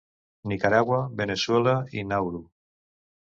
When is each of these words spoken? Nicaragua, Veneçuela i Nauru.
Nicaragua, 0.53 1.01
Veneçuela 1.19 1.75
i 2.01 2.05
Nauru. 2.13 2.41